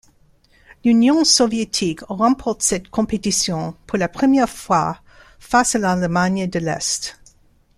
L'Union 0.83 1.23
Soviétique 1.23 1.99
remporte 2.09 2.63
cette 2.63 2.87
compétition 2.89 3.75
pour 3.85 3.99
la 3.99 4.07
première 4.09 4.49
fois 4.49 4.99
face 5.37 5.75
à 5.75 5.77
l'Allemagne 5.77 6.47
de 6.47 6.57
l'Est. 6.57 7.19